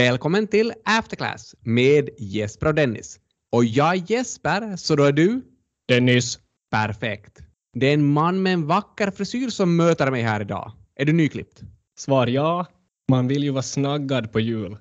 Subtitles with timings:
[0.00, 3.20] Välkommen till Afterclass med Jesper och Dennis.
[3.52, 5.42] Och jag är Jesper, så då är du?
[5.88, 6.38] Dennis.
[6.70, 7.38] Perfekt.
[7.72, 10.72] Det är en man med en vacker frisyr som möter mig här idag.
[10.96, 11.62] Är du nyklippt?
[11.98, 12.66] Svar ja.
[13.08, 14.76] Man vill ju vara snaggad på jul.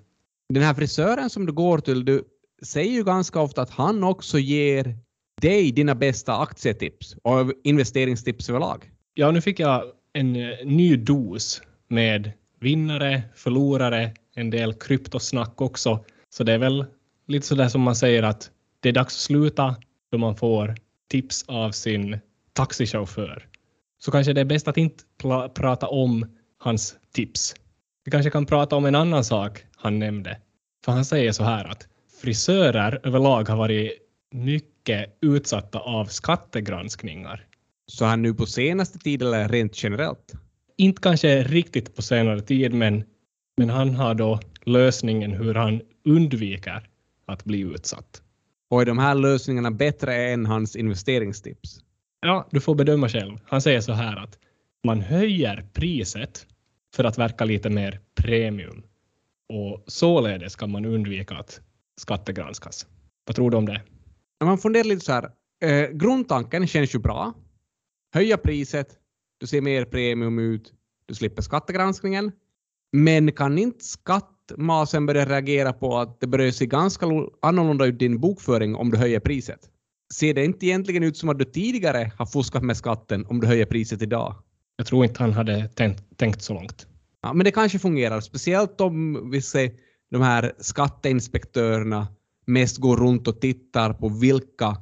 [0.53, 2.23] Den här frisören som du går till, du
[2.63, 4.97] säger ju ganska ofta att han också ger
[5.41, 8.91] dig dina bästa aktietips och investeringstips överlag.
[9.13, 16.05] Ja, nu fick jag en eh, ny dos med vinnare, förlorare, en del kryptosnack också.
[16.29, 16.85] Så det är väl
[17.27, 19.75] lite så där som man säger att det är dags att sluta
[20.11, 20.75] då man får
[21.09, 22.19] tips av sin
[22.53, 23.47] taxichaufför.
[23.99, 25.03] Så kanske det är bäst att inte
[25.53, 26.25] prata om
[26.57, 27.55] hans tips.
[28.05, 30.37] Vi kanske kan prata om en annan sak han nämnde.
[30.85, 31.87] För han säger så här att
[32.21, 33.91] frisörer överlag har varit
[34.31, 37.45] mycket utsatta av skattegranskningar.
[37.87, 40.33] Så han nu på senaste tiden eller rent generellt?
[40.77, 43.03] Inte kanske riktigt på senare tid, men,
[43.59, 46.89] men han har då lösningen hur han undviker
[47.25, 48.21] att bli utsatt.
[48.69, 51.79] Och är de här lösningarna bättre än hans investeringstips?
[52.21, 53.37] Ja, du får bedöma själv.
[53.43, 54.39] Han säger så här att
[54.83, 56.47] man höjer priset
[56.95, 58.83] för att verka lite mer premium
[59.49, 61.61] och således kan man undvika att
[61.97, 62.87] skattegranskas.
[63.25, 63.81] Vad tror du om det?
[64.43, 65.29] Man funderar lite så här,
[65.61, 67.33] eh, grundtanken känns ju bra.
[68.13, 68.97] Höja priset,
[69.37, 70.73] du ser mer premium ut,
[71.05, 72.31] du slipper skattegranskningen.
[72.91, 77.05] Men kan inte skattmasen börja reagera på att det börjar se ganska
[77.41, 79.59] annorlunda ut din bokföring om du höjer priset?
[80.13, 83.47] Ser det inte egentligen ut som att du tidigare har fuskat med skatten om du
[83.47, 84.35] höjer priset idag?
[84.77, 86.87] Jag tror inte han hade tänkt, tänkt så långt.
[87.21, 89.71] Ja, men det kanske fungerar, speciellt om vi ser
[90.11, 92.07] de här skatteinspektörerna
[92.47, 94.77] mest går runt och tittar på vilka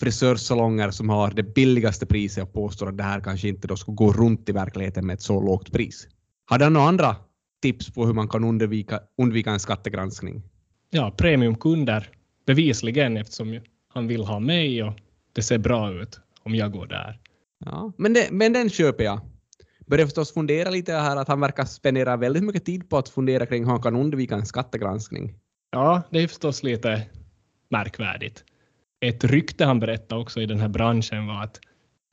[0.00, 3.92] frisörsalonger som har det billigaste priset och påstår att det här kanske inte då ska
[3.92, 6.06] gå runt i verkligheten med ett så lågt pris.
[6.44, 7.16] Har du några andra
[7.60, 10.42] tips på hur man kan undvika, undvika en skattegranskning?
[10.90, 12.08] Ja, premiumkunder
[12.46, 14.92] bevisligen eftersom han vill ha mig och
[15.32, 17.18] det ser bra ut om jag går där.
[17.64, 19.20] Ja, men, det, men den köper jag.
[19.86, 23.46] Börjar förstås fundera lite här att han verkar spendera väldigt mycket tid på att fundera
[23.46, 25.34] kring hur han kan undvika en skattegranskning.
[25.70, 27.06] Ja, det är förstås lite
[27.70, 28.44] märkvärdigt.
[29.00, 31.60] Ett rykte han berättade också i den här branschen var att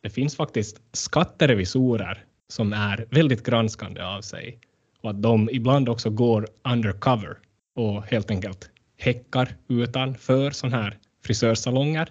[0.04, 4.60] det finns faktiskt skatterevisorer som är väldigt granskande av sig
[5.08, 7.38] och att de ibland också går undercover
[7.76, 12.10] och helt enkelt häckar utanför sådana här frisörsalonger,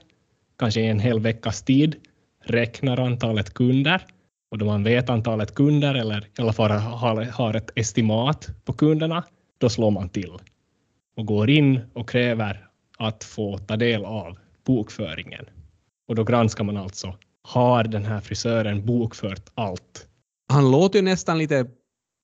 [0.59, 1.97] kanske i en hel veckas tid,
[2.45, 4.05] räknar antalet kunder
[4.51, 9.25] och då man vet antalet kunder eller i alla fall har, ett estimat på kunderna,
[9.59, 10.33] då slår man till
[11.17, 12.69] och går in och kräver
[12.99, 15.45] att få ta del av bokföringen.
[16.09, 20.09] Och då granskar man alltså, har den här frisören bokfört allt?
[20.49, 21.67] Han låter ju nästan lite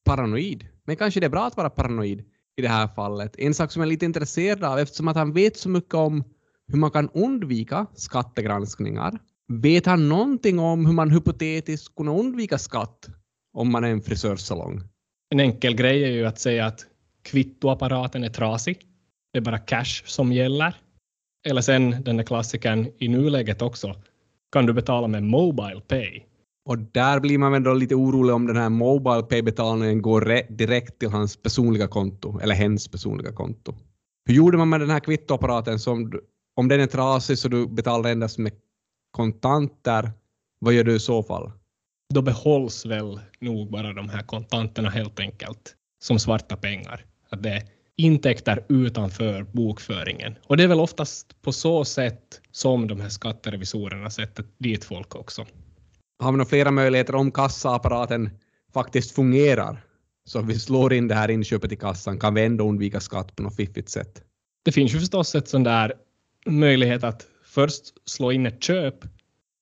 [0.04, 2.24] paranoid, men kanske det är bra att vara paranoid
[2.56, 3.34] i det här fallet.
[3.38, 6.24] En sak som jag är lite intresserad av, eftersom att han vet så mycket om
[6.68, 9.18] hur man kan undvika skattegranskningar.
[9.48, 13.08] Vet han någonting om hur man hypotetiskt kunde undvika skatt
[13.52, 14.80] om man är en frisörsalong?
[15.30, 16.86] En enkel grej är ju att säga att
[17.22, 18.78] kvittoapparaten är trasig.
[19.32, 20.76] Det är bara cash som gäller.
[21.46, 23.94] Eller sen den där klassikern i nuläget också.
[24.52, 26.22] Kan du betala med Mobile Pay?
[26.64, 30.98] Och där blir man väl då lite orolig om den här Mobile Pay-betalningen går direkt
[30.98, 33.74] till hans personliga konto, eller hens personliga konto.
[34.26, 36.12] Hur gjorde man med den här kvittoapparaten som,
[36.56, 38.52] om den är trasig så du betalar endast med
[39.10, 40.12] kontanter,
[40.58, 41.52] vad gör du i så fall?
[42.14, 47.04] Då behålls väl nog bara de här kontanterna helt enkelt som svarta pengar.
[47.28, 47.62] Att det är
[47.96, 50.34] intäkter utanför bokföringen.
[50.46, 55.16] Och det är väl oftast på så sätt som de här skatterevisorerna sätter dit folk
[55.16, 55.46] också.
[56.22, 58.30] Har vi nog flera möjligheter om kassaapparaten
[58.74, 59.84] faktiskt fungerar?
[60.24, 63.42] Så vi slår in det här inköpet i kassan, kan vi ändå undvika skatt på
[63.42, 64.22] något fiffigt sätt?
[64.64, 65.92] Det finns ju förstås ett sån där
[66.46, 68.94] möjlighet att först slå in ett köp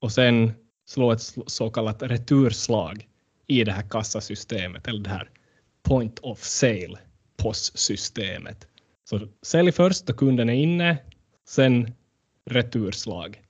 [0.01, 0.53] och sen
[0.87, 3.09] slå ett så kallat returslag
[3.47, 5.31] i det här kassasystemet eller det här
[5.83, 6.99] point of sale
[7.37, 8.67] POS-systemet.
[9.05, 10.99] Så sälj först då kunden är inne,
[11.49, 11.93] sen
[12.51, 13.41] returslag.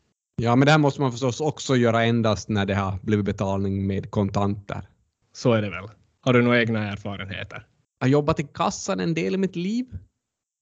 [0.42, 3.87] Ja, men det här måste man förstås också göra endast när det har blivit betalning
[3.87, 4.88] med kontanter.
[5.32, 5.88] Så är det väl.
[6.20, 7.66] Har du några egna erfarenheter?
[7.98, 9.87] Jag har jobbat i kassan en del i mitt liv.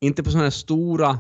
[0.01, 1.19] Inte på sådana här stora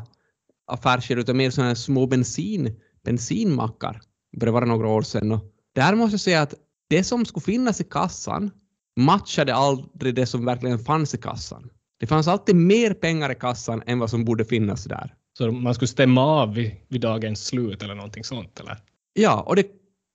[0.66, 4.00] affärskedjor utan mer sådana här små bensin, bensinmackar.
[4.32, 5.32] Det började vara några år sedan.
[5.32, 5.44] Och
[5.74, 6.54] där måste jag säga att
[6.90, 8.50] det som skulle finnas i kassan
[8.96, 11.70] matchade aldrig det som verkligen fanns i kassan.
[12.00, 15.14] Det fanns alltid mer pengar i kassan än vad som borde finnas där.
[15.38, 18.76] Så man skulle stämma av vid, vid dagens slut eller någonting sånt eller?
[19.12, 19.66] Ja, och det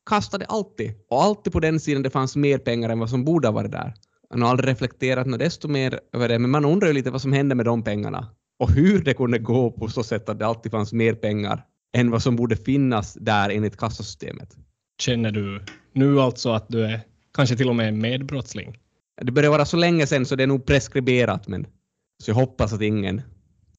[0.09, 0.91] kastade alltid.
[1.09, 3.71] Och alltid på den sidan det fanns mer pengar än vad som borde ha varit
[3.71, 3.93] där.
[4.29, 7.21] Han har aldrig reflekterat något desto mer över det, men man undrar ju lite vad
[7.21, 8.27] som hände med de pengarna
[8.59, 11.65] och hur det kunde gå på så sätt att det alltid fanns mer pengar
[11.97, 14.57] än vad som borde finnas där enligt kassasystemet.
[15.01, 15.61] Känner du
[15.93, 17.01] nu alltså att du är
[17.33, 18.79] kanske till och med medbrottsling?
[19.21, 21.67] Det börjar vara så länge sedan så det är nog preskriberat, men
[22.23, 23.21] så jag hoppas att ingen,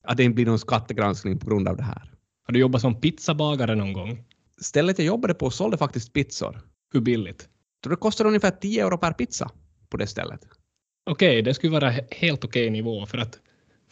[0.07, 2.11] att det inte blir någon skattegranskning på grund av det här.
[2.45, 4.23] Har du jobbat som pizzabagare någon gång?
[4.61, 6.61] Stället jag jobbade på sålde faktiskt pizzor.
[6.93, 7.49] Hur billigt?
[7.83, 9.51] Så det kostade ungefär 10 euro per pizza
[9.89, 10.39] på det stället.
[11.05, 13.39] Okej, okay, det skulle vara helt okej okay nivå för att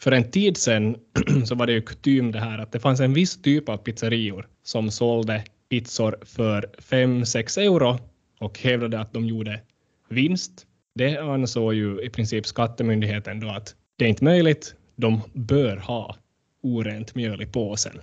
[0.00, 0.96] för en tid sedan
[1.44, 4.48] så var det ju kutym det här att det fanns en viss typ av pizzerior
[4.62, 7.98] som sålde pizzor för 5-6 euro
[8.40, 9.60] och hävdade att de gjorde
[10.08, 10.66] vinst.
[10.94, 16.16] Det ansåg ju i princip skattemyndigheten då att det är inte möjligt, de bör ha
[16.62, 18.00] orent mjöl i påsen.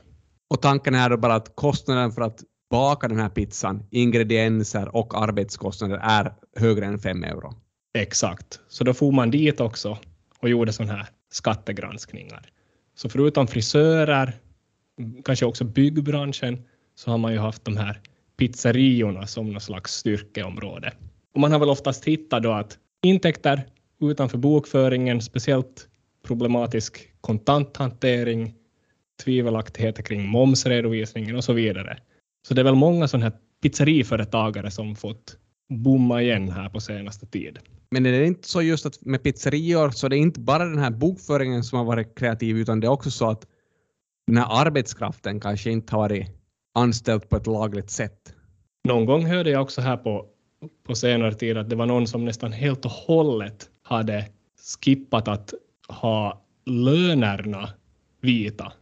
[0.47, 5.23] Och tanken är då bara att kostnaden för att baka den här pizzan, ingredienser och
[5.23, 7.53] arbetskostnader är högre än 5 euro.
[7.93, 9.97] Exakt, så då får man dit också
[10.39, 12.51] och gjorde sådana här skattegranskningar.
[12.95, 14.33] Så förutom frisörer,
[15.25, 16.63] kanske också byggbranschen,
[16.95, 18.01] så har man ju haft de här
[18.37, 20.93] pizzeriorna som något slags styrkeområde.
[21.33, 23.61] Och man har väl oftast hittat då att intäkter
[24.01, 25.87] utanför bokföringen, speciellt
[26.31, 28.53] problematisk kontanthantering,
[29.23, 31.97] tvivelaktigheter kring momsredovisningen och så vidare.
[32.47, 35.37] Så det är väl många sådana här pizzeriföretagare som fått
[35.69, 37.59] bomma igen här på senaste tid.
[37.91, 40.79] Men är det inte så just att med pizzerior så är det inte bara den
[40.79, 43.45] här bokföringen som har varit kreativ utan det är också så att
[44.27, 46.27] den här arbetskraften kanske inte har varit
[46.75, 48.33] anställd på ett lagligt sätt.
[48.87, 50.25] Någon gång hörde jag också här på,
[50.87, 54.25] på senare tid att det var någon som nästan helt och hållet hade
[54.81, 55.53] skippat att
[55.91, 57.69] ha lönerna
[58.21, 58.73] vita.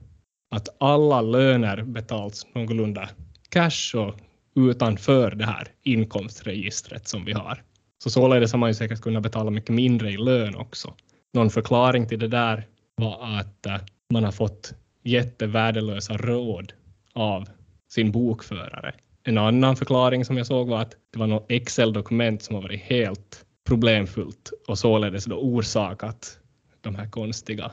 [0.51, 3.09] Att alla löner betalts någorlunda
[3.49, 4.15] cash och
[4.55, 7.63] utanför det här inkomstregistret som vi har.
[8.03, 10.93] Så således har man ju säkert kunnat betala mycket mindre i lön också.
[11.33, 13.77] Någon förklaring till det där var att eh,
[14.13, 14.73] man har fått
[15.03, 16.73] jättevärdelösa råd
[17.13, 17.49] av
[17.91, 18.93] sin bokförare.
[19.23, 22.81] En annan förklaring som jag såg var att det var något Excel-dokument som har varit
[22.81, 26.38] helt problemfullt och således då orsakat
[26.81, 27.71] de här konstiga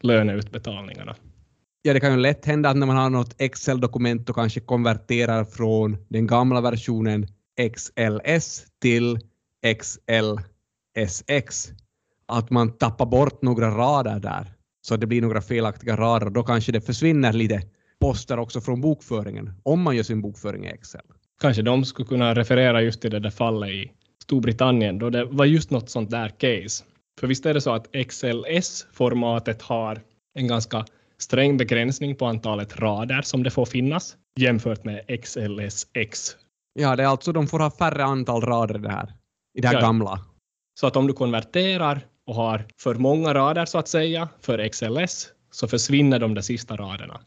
[0.00, 1.16] löneutbetalningarna.
[1.82, 5.44] Ja, det kan ju lätt hända att när man har något Excel-dokument och kanske konverterar
[5.44, 7.26] från den gamla versionen
[7.76, 9.18] XLS till
[9.76, 11.68] XLSX,
[12.26, 16.30] att man tappar bort några rader där så att det blir några felaktiga rader.
[16.30, 17.62] Då kanske det försvinner lite
[18.00, 21.00] poster också från bokföringen om man gör sin bokföring i Excel.
[21.40, 25.44] Kanske de skulle kunna referera just till det där fallet i Storbritannien då det var
[25.44, 26.84] just något sånt där case.
[27.18, 30.00] För visst är det så att XLS-formatet har
[30.34, 30.86] en ganska
[31.18, 36.36] sträng begränsning på antalet rader som det får finnas jämfört med XLSX.
[36.72, 39.12] Ja, det är alltså de får ha färre antal rader här,
[39.54, 39.80] i det här ja.
[39.80, 40.20] gamla.
[40.80, 45.28] Så att om du konverterar och har för många rader så att säga för XLS
[45.50, 47.20] så försvinner de där sista raderna.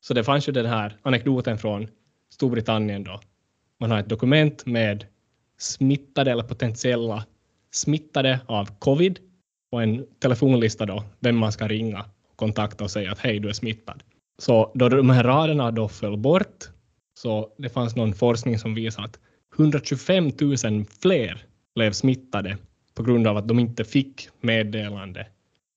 [0.00, 1.88] Så det fanns ju den här anekdoten från
[2.30, 3.20] Storbritannien då.
[3.80, 5.06] Man har ett dokument med
[5.58, 7.24] smittade eller potentiella
[7.70, 9.18] smittade av covid
[9.72, 13.48] och en telefonlista då, vem man ska ringa och kontakta och säga att hej, du
[13.48, 14.02] är smittad.
[14.38, 16.64] Så då de här raderna då föll bort,
[17.14, 19.18] så det fanns någon forskning som visade att
[19.58, 20.56] 125 000
[21.00, 22.58] fler blev smittade
[22.94, 25.26] på grund av att de inte fick meddelande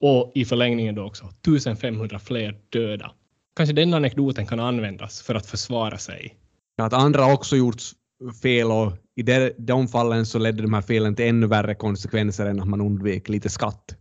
[0.02, 3.12] och i förlängningen då också 1500 fler döda.
[3.56, 6.36] Kanske den anekdoten kan användas för att försvara sig.
[6.82, 7.82] Att andra också gjort
[8.42, 12.60] fel och i de fallen så ledde de här felen till ännu värre konsekvenser än
[12.60, 13.96] att man undvek lite skatt.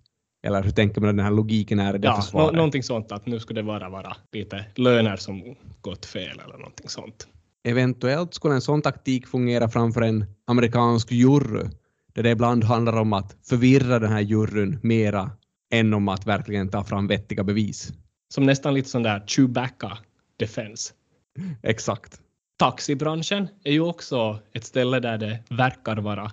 [0.47, 2.53] Eller hur tänker man att den här logiken är i det ja, försvaret?
[2.53, 6.59] Nå någonting sånt att nu skulle det bara vara lite löner som gått fel eller
[6.59, 7.27] någonting sånt.
[7.69, 11.69] Eventuellt skulle en sån taktik fungera framför en amerikansk jury
[12.15, 15.31] där det ibland handlar om att förvirra den här juryn mera
[15.73, 17.93] än om att verkligen ta fram vettiga bevis.
[18.35, 19.99] Som nästan lite sån där Chewbacca
[20.37, 20.93] defense.
[21.63, 22.21] Exakt.
[22.57, 26.33] Taxibranschen är ju också ett ställe där det verkar vara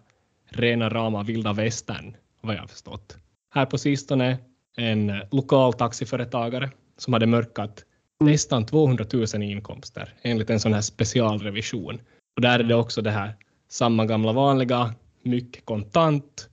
[0.49, 3.17] rena rama vilda västern, vad jag har förstått.
[3.53, 4.37] Här på sistone
[4.77, 7.85] en lokal taxiföretagare som hade mörkat
[8.19, 12.01] nästan 200 000 i inkomster enligt en sån här specialrevision.
[12.35, 13.35] Och där är det också det här
[13.69, 16.49] samma gamla vanliga, mycket kontant,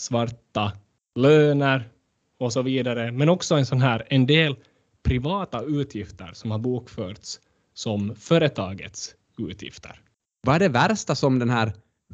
[0.00, 0.72] svarta
[1.14, 1.88] löner
[2.38, 4.56] och så vidare, men också en sån här en del
[5.02, 7.40] privata utgifter som har bokförts
[7.78, 10.00] som företagets utgifter.
[10.46, 11.72] Vad är det värsta som den här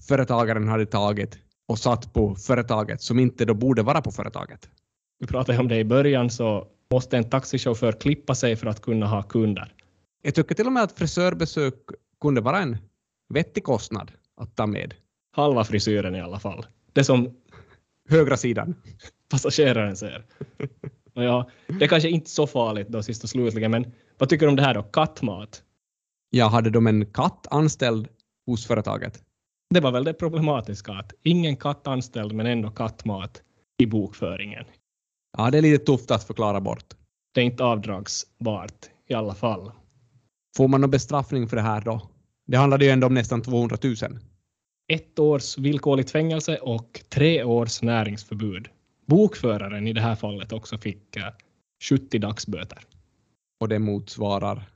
[0.09, 4.69] företagaren hade tagit och satt på företaget som inte då borde vara på företaget?
[5.19, 9.07] Vi pratade om det i början så måste en taxichaufför klippa sig för att kunna
[9.07, 9.75] ha kunder.
[10.23, 11.75] Jag tycker till och med att frisörbesök
[12.21, 12.77] kunde vara en
[13.35, 14.95] vettig kostnad att ta med.
[15.33, 16.67] Halva frisyren i alla fall.
[16.93, 17.37] Det som
[18.09, 18.75] högra sidan.
[19.31, 20.25] passageraren ser.
[21.17, 24.51] Ja, det är kanske inte så farligt då sist och slutligen, men vad tycker du
[24.51, 24.83] om det här då?
[24.83, 25.63] Kattmat?
[26.31, 28.09] Jag hade de en katt anställd
[28.47, 29.23] hos företaget.
[29.71, 33.43] Det var väl det problematiska, att ingen katt anställd men ändå kattmat
[33.79, 34.65] i bokföringen.
[35.39, 36.95] Ja, det är lite tufft att förklara bort.
[37.35, 39.73] Det är inte avdragsbart i alla fall.
[40.57, 42.11] Får man någon bestraffning för det här då?
[42.47, 43.95] Det handlade ju ändå om nästan 200 000.
[44.89, 48.69] Ett års villkorligt fängelse och tre års näringsförbud.
[49.07, 51.33] Bokföraren i det här fallet också fick eh,
[51.91, 52.79] 70 dagsböter.
[53.61, 54.71] Och det motsvarar...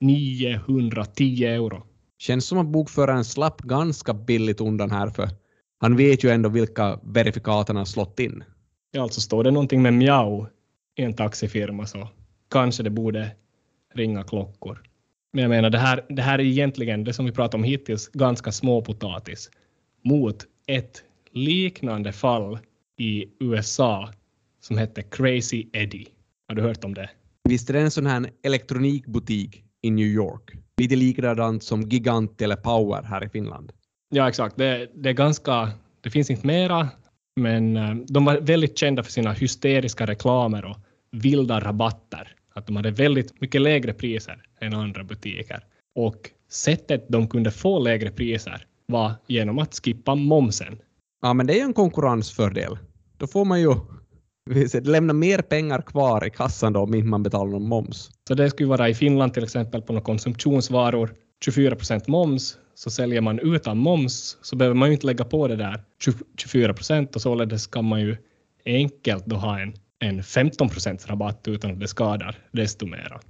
[0.00, 1.82] 910 euro.
[2.18, 5.28] Känns som att bokföraren slapp ganska billigt undan här för
[5.80, 8.44] han vet ju ändå vilka verifikat han har slått in.
[8.90, 10.46] Ja, alltså står det någonting med mjau
[10.96, 12.08] i en taxifirma så
[12.50, 13.30] kanske det borde
[13.94, 14.82] ringa klockor.
[15.32, 18.08] Men jag menar, det här, det här är egentligen det som vi pratat om hittills,
[18.08, 19.50] ganska småpotatis
[20.04, 22.58] mot ett liknande fall
[22.98, 24.10] i USA
[24.60, 26.06] som hette Crazy Eddie.
[26.48, 27.10] Har du hört om det?
[27.48, 30.52] Visst är det en sån här elektronikbutik i New York?
[30.76, 33.72] Lite likadant som Gigant eller Power här i Finland.
[34.10, 34.56] Ja, exakt.
[34.56, 35.70] Det, det är ganska...
[36.00, 36.88] Det finns inte mera,
[37.40, 40.76] men eh, de var väldigt kända för sina hysteriska reklamer och
[41.10, 42.34] vilda rabatter.
[42.54, 45.64] Att de hade väldigt mycket lägre priser än andra butiker.
[45.94, 50.78] Och sättet de kunde få lägre priser var genom att skippa momsen.
[51.22, 52.78] Ja, men det är ju en konkurrensfördel.
[53.16, 53.74] Då får man ju
[54.82, 58.10] lämna mer pengar kvar i kassan då om inte man betalar någon moms.
[58.28, 61.14] Så det skulle vara i Finland till exempel på några konsumtionsvaror
[61.44, 65.48] 24 procent moms, så säljer man utan moms så behöver man ju inte lägga på
[65.48, 65.82] det där
[66.38, 68.16] 24 procent och således kan man ju
[68.64, 73.20] enkelt då ha en, en 15 procents rabatt utan att det skadar desto mera.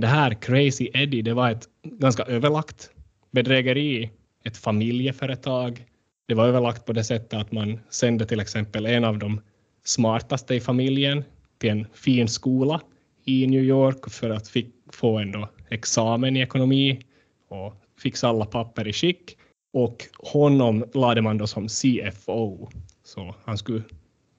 [0.00, 2.90] Det här Crazy Eddie, det var ett ganska överlagt
[3.30, 4.10] bedrägeri,
[4.44, 5.84] ett familjeföretag.
[6.28, 9.40] Det var överlagt på det sättet att man sände till exempel en av de
[9.84, 11.24] smartaste i familjen
[11.58, 12.80] till en fin skola
[13.24, 17.00] i New York för att fick få en då examen i ekonomi
[17.48, 19.36] och fixa alla papper i skick.
[19.72, 22.68] Och honom lade man då som CFO.
[23.04, 23.82] Så han skulle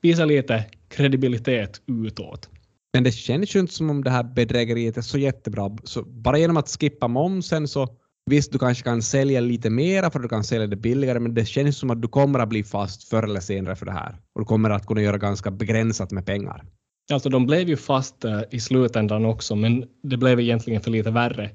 [0.01, 2.49] visa lite kredibilitet utåt.
[2.93, 5.77] Men det känns ju inte som om det här bedrägeriet är så jättebra.
[5.83, 7.87] Så bara genom att skippa momsen så
[8.25, 11.33] visst, du kanske kan sälja lite mera för att du kan sälja det billigare, men
[11.33, 14.15] det känns som att du kommer att bli fast förr eller senare för det här.
[14.33, 16.65] Och du kommer att kunna göra ganska begränsat med pengar.
[17.11, 21.11] Alltså de blev ju fast uh, i slutändan också, men det blev egentligen för lite
[21.11, 21.49] värre,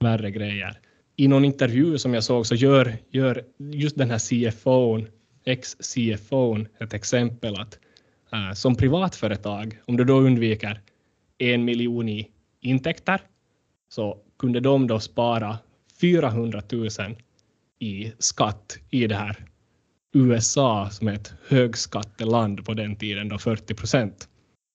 [0.00, 0.80] värre grejer.
[1.16, 5.04] I någon intervju som jag såg så gör, gör just den här CFO,
[5.44, 7.78] ex-CFOn, ett exempel att
[8.32, 10.80] uh, som privatföretag, om du då undviker
[11.38, 12.28] en miljon i
[12.60, 13.20] intäkter,
[13.88, 15.58] så kunde de då spara
[16.00, 16.88] 400 000
[17.78, 19.46] i skatt i det här
[20.12, 24.28] USA som är ett högskatteland på den tiden, då 40 procent.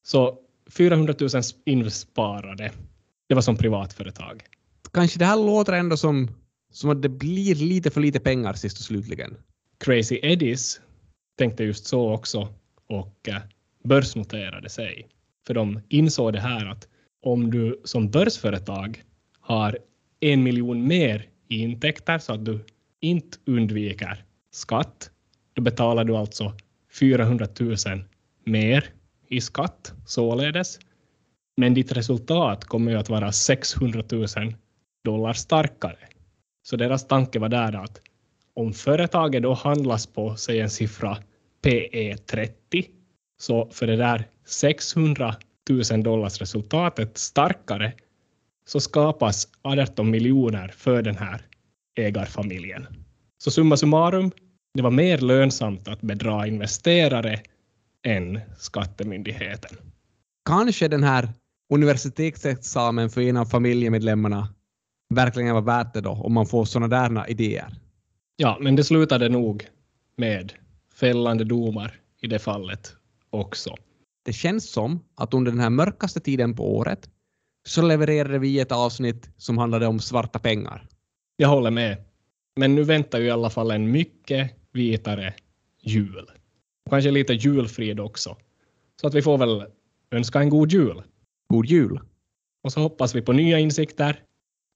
[0.04, 0.38] Så
[0.70, 1.30] 400 000
[1.66, 2.72] insparade.
[3.30, 4.44] Det var som privatföretag.
[4.94, 6.28] Kanske det här låter ändå som,
[6.72, 9.38] som att det blir lite för lite pengar sist och slutligen.
[9.78, 10.82] Crazy Eddies
[11.38, 12.54] tänkte just så också
[12.88, 13.42] och eh,
[13.84, 15.08] börsnoterade sig.
[15.48, 16.88] För de insåg det här att
[17.22, 19.04] om du som börsföretag
[19.40, 19.78] har
[20.22, 22.60] en miljon mer i intäkter så att du
[23.00, 25.12] inte undviker skatt,
[25.54, 26.54] då betalar du alltså
[27.00, 27.76] 400 000
[28.46, 28.86] mer
[29.28, 30.80] i skatt således.
[31.58, 34.28] Men ditt resultat kommer ju att vara 600 000
[35.04, 36.08] dollar starkare.
[36.64, 38.02] Så deras tanke var där att
[38.54, 41.18] om företaget då handlas på, säg en siffra
[41.62, 42.86] PE 30,
[43.40, 45.36] så för det där 600
[45.92, 47.94] 000 dollars resultatet starkare
[48.66, 51.42] så skapas 18 miljoner för den här
[51.96, 52.88] ägarfamiljen.
[53.44, 54.32] Så summa summarum,
[54.74, 57.40] det var mer lönsamt att bedra investerare
[58.04, 59.78] än skattemyndigheten.
[60.46, 61.30] Kanske den här
[61.74, 64.54] universitetsexamen för en av familjemedlemmarna
[65.14, 67.76] verkligen var värt det då, om man får sådana där idéer.
[68.36, 69.68] Ja, men det slutade nog
[70.16, 70.54] med
[70.94, 72.94] fällande domar i det fallet
[73.30, 73.76] också.
[74.26, 77.10] Det känns som att under den här mörkaste tiden på året
[77.68, 80.88] så levererade vi ett avsnitt som handlade om svarta pengar.
[81.38, 81.98] Jag håller med.
[82.56, 85.34] Men nu väntar ju i alla fall en mycket vitare
[85.82, 86.30] jul.
[86.90, 88.38] Kanske lite julfrid också.
[89.02, 89.66] Så att vi får väl
[90.12, 91.04] önska en god jul.
[91.48, 92.00] God jul!
[92.64, 94.20] Och så hoppas vi på nya insikter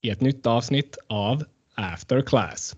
[0.02, 2.76] i ett nytt avsnitt av After Class.